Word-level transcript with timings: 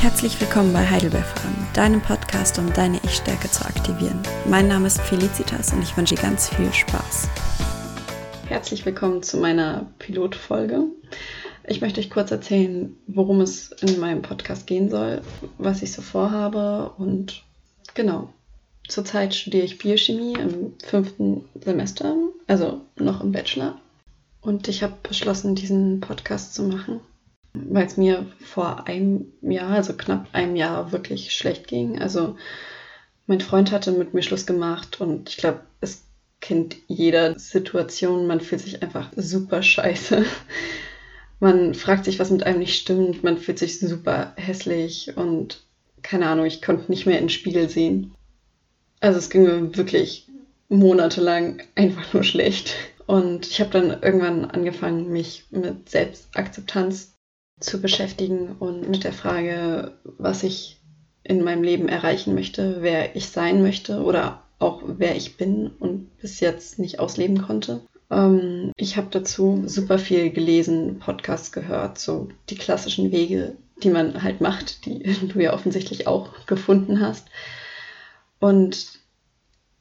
Herzlich 0.00 0.40
willkommen 0.40 0.72
bei 0.72 0.86
Heidelberg 0.86 1.24
Farm, 1.24 1.54
deinem 1.72 2.00
Podcast, 2.02 2.58
um 2.58 2.70
deine 2.72 2.98
Ich-Stärke 3.04 3.50
zu 3.50 3.64
aktivieren. 3.64 4.20
Mein 4.46 4.68
Name 4.68 4.86
ist 4.86 5.00
Felicitas 5.00 5.72
und 5.72 5.82
ich 5.82 5.96
wünsche 5.96 6.14
dir 6.14 6.20
ganz 6.20 6.48
viel 6.48 6.70
Spaß. 6.72 7.28
Herzlich 8.46 8.84
willkommen 8.84 9.22
zu 9.22 9.38
meiner 9.38 9.86
Pilotfolge. 9.98 10.84
Ich 11.66 11.80
möchte 11.80 12.00
euch 12.00 12.10
kurz 12.10 12.30
erzählen, 12.30 12.96
worum 13.06 13.40
es 13.40 13.72
in 13.80 14.00
meinem 14.00 14.22
Podcast 14.22 14.66
gehen 14.66 14.90
soll, 14.90 15.22
was 15.56 15.82
ich 15.82 15.92
so 15.92 16.02
vorhabe 16.02 16.92
und 16.98 17.44
genau. 17.94 18.32
Zurzeit 18.90 19.34
studiere 19.34 19.64
ich 19.64 19.78
Biochemie 19.78 20.34
im 20.34 20.74
fünften 20.84 21.44
Semester, 21.64 22.16
also 22.46 22.82
noch 22.96 23.22
im 23.22 23.32
Bachelor. 23.32 23.80
Und 24.40 24.68
ich 24.68 24.82
habe 24.82 24.94
beschlossen, 25.02 25.54
diesen 25.54 26.00
Podcast 26.00 26.54
zu 26.54 26.64
machen 26.64 27.00
weil 27.52 27.86
es 27.86 27.96
mir 27.96 28.26
vor 28.40 28.86
einem 28.86 29.26
Jahr, 29.42 29.70
also 29.70 29.94
knapp 29.94 30.28
einem 30.32 30.56
Jahr, 30.56 30.92
wirklich 30.92 31.32
schlecht 31.32 31.66
ging. 31.66 32.00
Also 32.00 32.36
mein 33.26 33.40
Freund 33.40 33.72
hatte 33.72 33.92
mit 33.92 34.14
mir 34.14 34.22
Schluss 34.22 34.46
gemacht 34.46 35.00
und 35.00 35.28
ich 35.28 35.36
glaube, 35.36 35.60
es 35.80 36.04
kennt 36.40 36.76
jeder 36.86 37.38
Situation. 37.38 38.26
Man 38.26 38.40
fühlt 38.40 38.60
sich 38.60 38.82
einfach 38.82 39.10
super 39.16 39.62
scheiße. 39.62 40.24
Man 41.40 41.74
fragt 41.74 42.04
sich, 42.04 42.18
was 42.18 42.30
mit 42.30 42.44
einem 42.44 42.58
nicht 42.58 42.78
stimmt. 42.78 43.24
Man 43.24 43.38
fühlt 43.38 43.58
sich 43.58 43.80
super 43.80 44.34
hässlich 44.36 45.16
und 45.16 45.62
keine 46.02 46.28
Ahnung, 46.28 46.46
ich 46.46 46.62
konnte 46.62 46.90
nicht 46.90 47.06
mehr 47.06 47.18
in 47.18 47.24
den 47.24 47.30
Spiegel 47.30 47.68
sehen. 47.68 48.14
Also 49.00 49.18
es 49.18 49.30
ging 49.30 49.42
mir 49.42 49.76
wirklich 49.76 50.28
monatelang 50.68 51.62
einfach 51.74 52.12
nur 52.12 52.22
schlecht. 52.22 52.74
Und 53.06 53.46
ich 53.46 53.60
habe 53.60 53.70
dann 53.70 54.02
irgendwann 54.02 54.44
angefangen, 54.44 55.10
mich 55.10 55.46
mit 55.50 55.88
Selbstakzeptanz 55.88 57.14
zu 57.58 57.80
beschäftigen 57.80 58.56
und 58.58 58.88
mit 58.88 59.04
der 59.04 59.12
Frage, 59.12 59.98
was 60.04 60.42
ich 60.42 60.80
in 61.24 61.42
meinem 61.42 61.62
Leben 61.62 61.88
erreichen 61.88 62.34
möchte, 62.34 62.78
wer 62.80 63.16
ich 63.16 63.28
sein 63.28 63.62
möchte 63.62 64.02
oder 64.02 64.42
auch 64.58 64.82
wer 64.86 65.16
ich 65.16 65.36
bin 65.36 65.68
und 65.78 66.16
bis 66.18 66.40
jetzt 66.40 66.78
nicht 66.78 66.98
ausleben 66.98 67.42
konnte. 67.42 67.80
Ähm, 68.10 68.72
ich 68.76 68.96
habe 68.96 69.08
dazu 69.10 69.62
super 69.66 69.98
viel 69.98 70.30
gelesen, 70.30 70.98
Podcasts 70.98 71.52
gehört, 71.52 71.98
so 71.98 72.28
die 72.48 72.56
klassischen 72.56 73.12
Wege, 73.12 73.56
die 73.82 73.90
man 73.90 74.22
halt 74.22 74.40
macht, 74.40 74.84
die 74.86 75.02
du 75.28 75.40
ja 75.40 75.52
offensichtlich 75.52 76.06
auch 76.06 76.46
gefunden 76.46 77.00
hast. 77.00 77.28
Und 78.40 78.98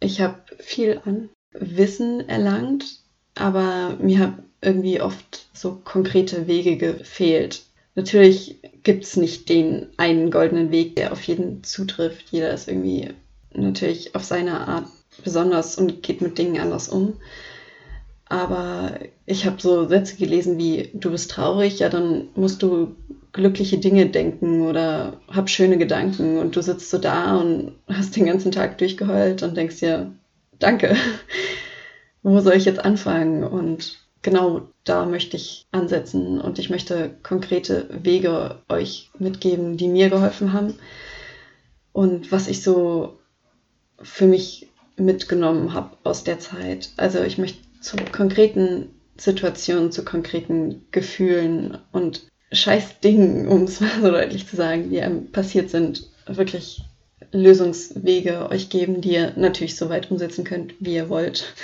ich 0.00 0.20
habe 0.20 0.40
viel 0.58 1.00
an 1.04 1.28
Wissen 1.52 2.28
erlangt, 2.28 3.00
aber 3.34 3.96
mir 4.00 4.18
hat 4.18 4.34
irgendwie 4.60 5.00
oft 5.00 5.46
so 5.52 5.80
konkrete 5.84 6.46
Wege 6.46 6.76
gefehlt. 6.76 7.62
Natürlich 7.94 8.58
gibt 8.82 9.04
es 9.04 9.16
nicht 9.16 9.48
den 9.48 9.86
einen 9.96 10.30
goldenen 10.30 10.70
Weg, 10.70 10.96
der 10.96 11.12
auf 11.12 11.22
jeden 11.22 11.62
zutrifft. 11.64 12.26
Jeder 12.30 12.52
ist 12.52 12.68
irgendwie 12.68 13.10
natürlich 13.54 14.14
auf 14.14 14.24
seine 14.24 14.66
Art 14.66 14.86
besonders 15.24 15.76
und 15.76 16.02
geht 16.02 16.20
mit 16.20 16.36
Dingen 16.36 16.60
anders 16.60 16.88
um. 16.88 17.14
Aber 18.28 18.98
ich 19.24 19.46
habe 19.46 19.60
so 19.60 19.86
Sätze 19.88 20.16
gelesen 20.16 20.58
wie, 20.58 20.90
du 20.94 21.10
bist 21.10 21.30
traurig, 21.30 21.78
ja, 21.78 21.88
dann 21.88 22.28
musst 22.34 22.62
du 22.62 22.96
glückliche 23.36 23.78
Dinge 23.78 24.06
denken 24.06 24.62
oder 24.62 25.20
hab 25.28 25.50
schöne 25.50 25.76
Gedanken 25.76 26.38
und 26.38 26.56
du 26.56 26.62
sitzt 26.62 26.90
so 26.90 26.98
da 26.98 27.36
und 27.36 27.76
hast 27.86 28.16
den 28.16 28.24
ganzen 28.24 28.50
Tag 28.50 28.78
durchgeheult 28.78 29.42
und 29.42 29.56
denkst 29.56 29.80
dir, 29.80 30.10
danke, 30.58 30.96
wo 32.22 32.40
soll 32.40 32.54
ich 32.54 32.64
jetzt 32.64 32.84
anfangen? 32.84 33.44
Und 33.44 33.98
genau 34.22 34.62
da 34.84 35.04
möchte 35.04 35.36
ich 35.36 35.66
ansetzen 35.70 36.40
und 36.40 36.58
ich 36.58 36.70
möchte 36.70 37.10
konkrete 37.22 37.88
Wege 38.02 38.62
euch 38.70 39.10
mitgeben, 39.18 39.76
die 39.76 39.88
mir 39.88 40.08
geholfen 40.08 40.54
haben 40.54 40.74
und 41.92 42.32
was 42.32 42.48
ich 42.48 42.62
so 42.62 43.18
für 44.00 44.26
mich 44.26 44.68
mitgenommen 44.96 45.74
habe 45.74 45.96
aus 46.04 46.24
der 46.24 46.38
Zeit. 46.38 46.90
Also 46.96 47.22
ich 47.22 47.36
möchte 47.36 47.58
zu 47.80 47.96
konkreten 48.12 48.88
Situationen, 49.18 49.92
zu 49.92 50.04
konkreten 50.04 50.86
Gefühlen 50.90 51.78
und 51.92 52.30
scheiß 52.52 53.00
Dingen, 53.00 53.48
um 53.48 53.64
es 53.64 53.80
mal 53.80 54.00
so 54.00 54.10
deutlich 54.10 54.46
zu 54.46 54.56
sagen, 54.56 54.90
die 54.90 55.00
einem 55.00 55.30
passiert 55.32 55.70
sind, 55.70 56.08
wirklich 56.26 56.82
Lösungswege 57.32 58.48
euch 58.50 58.68
geben, 58.68 59.00
die 59.00 59.14
ihr 59.14 59.32
natürlich 59.36 59.76
so 59.76 59.88
weit 59.88 60.10
umsetzen 60.10 60.44
könnt, 60.44 60.74
wie 60.80 60.94
ihr 60.94 61.08
wollt. 61.08 61.54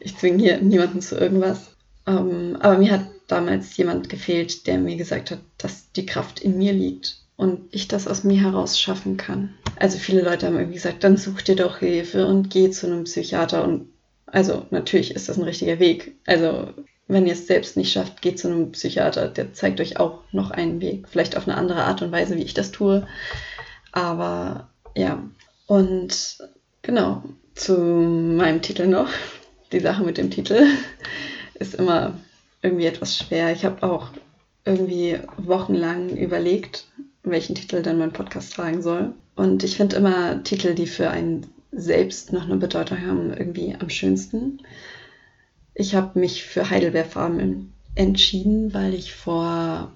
Ich 0.00 0.16
zwinge 0.16 0.42
hier 0.42 0.58
niemanden 0.58 1.00
zu 1.00 1.16
irgendwas. 1.16 1.72
Ähm, 2.06 2.56
aber 2.60 2.78
mir 2.78 2.92
hat 2.92 3.06
damals 3.28 3.76
jemand 3.76 4.08
gefehlt, 4.08 4.66
der 4.66 4.78
mir 4.78 4.96
gesagt 4.96 5.30
hat, 5.30 5.40
dass 5.58 5.90
die 5.92 6.06
Kraft 6.06 6.40
in 6.40 6.58
mir 6.58 6.72
liegt 6.72 7.18
und 7.36 7.62
ich 7.70 7.88
das 7.88 8.08
aus 8.08 8.24
mir 8.24 8.40
heraus 8.40 8.78
schaffen 8.78 9.16
kann. 9.16 9.54
Also 9.76 9.98
viele 9.98 10.22
Leute 10.22 10.46
haben 10.46 10.56
irgendwie 10.56 10.74
gesagt, 10.74 11.04
dann 11.04 11.16
such 11.16 11.42
dir 11.42 11.56
doch 11.56 11.78
Hilfe 11.78 12.26
und 12.26 12.50
geh 12.50 12.70
zu 12.70 12.86
einem 12.86 13.04
Psychiater. 13.04 13.64
Und 13.64 13.88
also 14.26 14.66
natürlich 14.70 15.14
ist 15.14 15.28
das 15.28 15.38
ein 15.38 15.44
richtiger 15.44 15.78
Weg. 15.78 16.16
Also 16.26 16.68
wenn 17.12 17.26
ihr 17.26 17.34
es 17.34 17.46
selbst 17.46 17.76
nicht 17.76 17.92
schafft, 17.92 18.22
geht 18.22 18.38
zu 18.38 18.48
einem 18.48 18.72
Psychiater. 18.72 19.28
Der 19.28 19.52
zeigt 19.52 19.80
euch 19.80 19.98
auch 19.98 20.20
noch 20.32 20.50
einen 20.50 20.80
Weg. 20.80 21.08
Vielleicht 21.08 21.36
auf 21.36 21.46
eine 21.46 21.56
andere 21.56 21.84
Art 21.84 22.02
und 22.02 22.12
Weise, 22.12 22.36
wie 22.36 22.42
ich 22.42 22.54
das 22.54 22.72
tue. 22.72 23.06
Aber 23.92 24.68
ja. 24.96 25.22
Und 25.66 26.38
genau, 26.82 27.22
zu 27.54 27.76
meinem 27.76 28.62
Titel 28.62 28.86
noch. 28.86 29.08
Die 29.72 29.80
Sache 29.80 30.04
mit 30.04 30.18
dem 30.18 30.30
Titel 30.30 30.66
ist 31.54 31.74
immer 31.74 32.14
irgendwie 32.62 32.86
etwas 32.86 33.16
schwer. 33.16 33.52
Ich 33.52 33.64
habe 33.64 33.82
auch 33.82 34.08
irgendwie 34.64 35.18
wochenlang 35.36 36.16
überlegt, 36.16 36.86
welchen 37.22 37.54
Titel 37.54 37.82
dann 37.82 37.98
mein 37.98 38.12
Podcast 38.12 38.54
tragen 38.54 38.82
soll. 38.82 39.12
Und 39.34 39.64
ich 39.64 39.76
finde 39.76 39.96
immer 39.96 40.42
Titel, 40.42 40.74
die 40.74 40.86
für 40.86 41.10
einen 41.10 41.46
selbst 41.72 42.32
noch 42.32 42.44
eine 42.44 42.56
Bedeutung 42.56 43.00
haben, 43.00 43.32
irgendwie 43.32 43.74
am 43.78 43.88
schönsten. 43.88 44.60
Ich 45.74 45.94
habe 45.94 46.18
mich 46.18 46.44
für 46.44 46.70
Heidelbeerfarben 46.70 47.72
entschieden, 47.94 48.74
weil 48.74 48.94
ich 48.94 49.14
vor, 49.14 49.92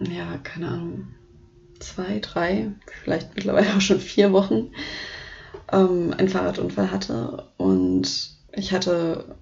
ja, 0.00 0.38
keine 0.42 0.68
Ahnung, 0.68 1.08
zwei, 1.78 2.18
drei, 2.20 2.72
vielleicht 3.02 3.34
mittlerweile 3.34 3.74
auch 3.76 3.80
schon 3.80 4.00
vier 4.00 4.32
Wochen 4.32 4.70
ähm, 5.72 6.14
einen 6.16 6.28
Fahrradunfall 6.28 6.90
hatte. 6.90 7.48
Und 7.56 8.30
ich 8.52 8.72
hatte 8.72 9.36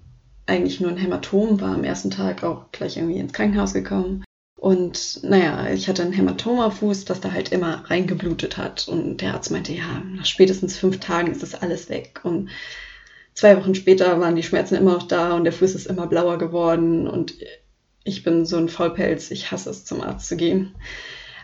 eigentlich 0.45 0.79
nur 0.79 0.91
ein 0.91 0.97
Hämatom, 0.97 1.59
war 1.61 1.73
am 1.73 1.83
ersten 1.83 2.11
Tag 2.11 2.43
auch 2.43 2.71
gleich 2.71 2.97
irgendwie 2.97 3.19
ins 3.19 3.33
Krankenhaus 3.33 3.73
gekommen. 3.73 4.23
Und 4.59 5.19
naja, 5.23 5.69
ich 5.69 5.87
hatte 5.87 6.03
ein 6.03 6.13
Hämatom 6.13 6.59
am 6.59 6.71
Fuß, 6.71 7.05
das 7.05 7.21
da 7.21 7.31
halt 7.31 7.51
immer 7.51 7.83
reingeblutet 7.89 8.57
hat. 8.57 8.87
Und 8.87 9.17
der 9.17 9.33
Arzt 9.33 9.51
meinte, 9.51 9.73
ja, 9.73 10.01
nach 10.15 10.25
spätestens 10.25 10.77
fünf 10.77 10.99
Tagen 10.99 11.31
ist 11.31 11.43
das 11.43 11.55
alles 11.55 11.89
weg. 11.89 12.21
Und 12.23 12.49
zwei 13.35 13.57
Wochen 13.57 13.75
später 13.75 14.19
waren 14.19 14.35
die 14.35 14.43
Schmerzen 14.43 14.75
immer 14.75 14.93
noch 14.93 15.07
da 15.07 15.33
und 15.35 15.43
der 15.43 15.53
Fuß 15.53 15.75
ist 15.75 15.85
immer 15.85 16.07
blauer 16.07 16.37
geworden. 16.37 17.07
Und 17.07 17.35
ich 18.03 18.23
bin 18.23 18.45
so 18.45 18.57
ein 18.57 18.69
Vollpelz, 18.69 19.29
ich 19.29 19.51
hasse 19.51 19.69
es, 19.69 19.85
zum 19.85 20.01
Arzt 20.01 20.27
zu 20.27 20.37
gehen. 20.37 20.73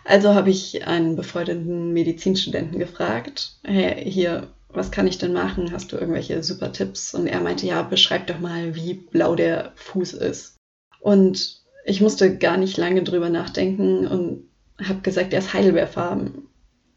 Also 0.04 0.34
habe 0.34 0.50
ich 0.50 0.88
einen 0.88 1.16
befreundeten 1.16 1.94
Medizinstudenten 1.94 2.80
gefragt, 2.80 3.58
hey, 3.64 4.10
hier, 4.10 4.48
was 4.70 4.90
kann 4.90 5.06
ich 5.06 5.18
denn 5.18 5.34
machen? 5.34 5.72
Hast 5.72 5.92
du 5.92 5.98
irgendwelche 5.98 6.42
super 6.42 6.72
Tipps? 6.72 7.14
Und 7.14 7.28
er 7.28 7.42
meinte, 7.42 7.68
ja, 7.68 7.84
beschreib 7.84 8.28
doch 8.28 8.40
mal, 8.40 8.74
wie 8.74 8.96
blau 8.96 9.36
der 9.36 9.74
Fuß 9.76 10.14
ist. 10.14 10.56
Und 11.02 11.62
ich 11.86 12.02
musste 12.02 12.38
gar 12.38 12.58
nicht 12.58 12.78
lange 12.78 13.04
drüber 13.04 13.30
nachdenken 13.30 14.08
und 14.08 14.50
habe 14.82 15.02
gesagt, 15.02 15.34
er 15.34 15.40
ist 15.40 15.54
Heidelbeerfarben. 15.54 16.48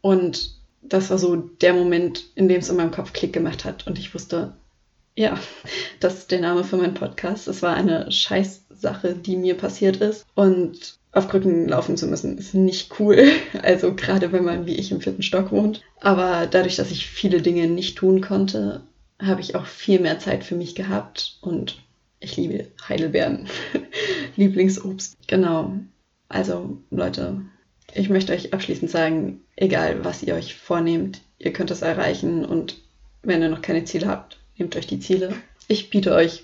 Und 0.01 0.55
das 0.81 1.09
war 1.09 1.17
so 1.17 1.35
der 1.35 1.73
Moment, 1.73 2.25
in 2.35 2.47
dem 2.47 2.59
es 2.59 2.69
in 2.69 2.77
meinem 2.77 2.91
Kopf 2.91 3.13
Klick 3.13 3.33
gemacht 3.33 3.65
hat. 3.65 3.85
Und 3.87 3.99
ich 3.99 4.13
wusste, 4.13 4.55
ja, 5.15 5.39
das 5.99 6.15
ist 6.15 6.31
der 6.31 6.41
Name 6.41 6.63
für 6.63 6.77
meinen 6.77 6.93
Podcast. 6.93 7.47
Es 7.47 7.61
war 7.61 7.75
eine 7.75 8.11
Scheißsache, 8.11 9.15
die 9.15 9.37
mir 9.37 9.55
passiert 9.55 9.97
ist. 9.97 10.25
Und 10.35 10.97
auf 11.13 11.29
Krücken 11.29 11.69
laufen 11.69 11.95
zu 11.95 12.07
müssen, 12.07 12.37
ist 12.37 12.53
nicht 12.53 12.99
cool. 12.99 13.27
Also 13.61 13.95
gerade 13.95 14.31
wenn 14.31 14.43
man 14.43 14.65
wie 14.65 14.75
ich 14.75 14.91
im 14.91 15.01
vierten 15.01 15.23
Stock 15.23 15.51
wohnt. 15.51 15.81
Aber 16.01 16.47
dadurch, 16.47 16.75
dass 16.75 16.91
ich 16.91 17.07
viele 17.07 17.41
Dinge 17.41 17.67
nicht 17.67 17.97
tun 17.97 18.21
konnte, 18.21 18.81
habe 19.19 19.39
ich 19.41 19.55
auch 19.55 19.65
viel 19.65 19.99
mehr 19.99 20.19
Zeit 20.19 20.43
für 20.43 20.55
mich 20.55 20.75
gehabt 20.75 21.37
und 21.41 21.81
ich 22.19 22.35
liebe 22.35 22.67
Heidelbeeren. 22.87 23.47
Lieblingsobst. 24.35 25.15
Genau. 25.27 25.73
Also 26.27 26.77
Leute, 26.91 27.41
ich 27.93 28.09
möchte 28.09 28.33
euch 28.33 28.53
abschließend 28.53 28.91
sagen, 28.91 29.41
egal 29.55 30.03
was 30.03 30.23
ihr 30.23 30.35
euch 30.35 30.55
vornehmt, 30.55 31.21
ihr 31.39 31.53
könnt 31.53 31.71
es 31.71 31.81
erreichen 31.81 32.43
und 32.43 32.81
wenn 33.23 33.41
ihr 33.41 33.49
noch 33.49 33.61
keine 33.61 33.85
Ziele 33.85 34.07
habt, 34.07 34.37
nehmt 34.57 34.75
euch 34.75 34.87
die 34.87 34.99
Ziele. 34.99 35.33
Ich 35.67 35.89
biete 35.89 36.13
euch 36.13 36.43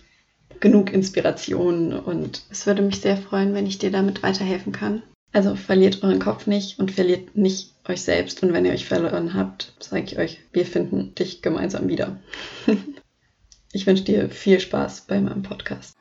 genug 0.59 0.91
Inspiration 0.93 1.93
und 1.93 2.43
es 2.49 2.65
würde 2.65 2.81
mich 2.81 3.01
sehr 3.01 3.17
freuen, 3.17 3.53
wenn 3.53 3.65
ich 3.65 3.77
dir 3.77 3.91
damit 3.91 4.23
weiterhelfen 4.23 4.71
kann. 4.71 5.03
Also 5.33 5.55
verliert 5.55 6.03
euren 6.03 6.19
Kopf 6.19 6.45
nicht 6.45 6.79
und 6.79 6.91
verliert 6.91 7.35
nicht 7.35 7.73
euch 7.87 8.01
selbst. 8.01 8.43
Und 8.43 8.53
wenn 8.53 8.65
ihr 8.65 8.73
euch 8.73 8.85
verloren 8.85 9.33
habt, 9.33 9.73
sage 9.79 10.03
ich 10.03 10.17
euch, 10.17 10.39
wir 10.51 10.65
finden 10.65 11.15
dich 11.15 11.41
gemeinsam 11.41 11.87
wieder. 11.87 12.19
Ich 13.73 13.87
wünsche 13.87 14.03
dir 14.03 14.29
viel 14.29 14.59
Spaß 14.59 15.05
bei 15.07 15.21
meinem 15.21 15.43
Podcast. 15.43 15.95